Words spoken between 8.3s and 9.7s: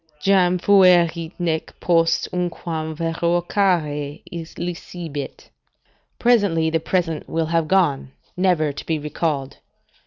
never to be recalled."